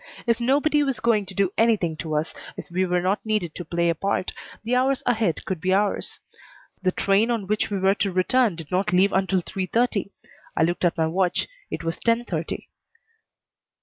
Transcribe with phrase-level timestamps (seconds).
[0.25, 3.63] If nobody was going to do anything to us, if we were not needed to
[3.63, 6.17] play a part, the hours ahead could be ours.
[6.81, 10.09] The train on which we were to return did not leave until three thirty.
[10.57, 11.47] I looked at my watch.
[11.69, 12.69] It was ten thirty.